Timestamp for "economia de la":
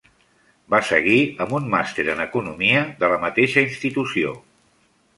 2.25-3.23